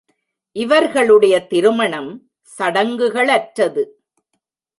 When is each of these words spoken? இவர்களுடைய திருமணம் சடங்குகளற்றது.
இவர்களுடைய 0.55 1.47
திருமணம் 1.47 2.29
சடங்குகளற்றது. 2.59 3.83